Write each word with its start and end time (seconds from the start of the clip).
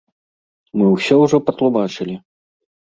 Мы 0.79 0.85
ўсё 0.95 1.21
ўжо 1.25 1.43
патлумачылі. 1.51 2.15